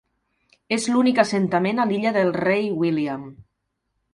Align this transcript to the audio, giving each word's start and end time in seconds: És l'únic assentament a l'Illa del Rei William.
És 0.77 0.87
l'únic 0.93 1.21
assentament 1.25 1.83
a 1.83 1.87
l'Illa 1.91 2.15
del 2.17 2.33
Rei 2.39 2.67
William. 2.85 3.29